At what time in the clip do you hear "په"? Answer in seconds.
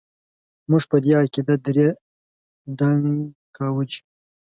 0.91-0.97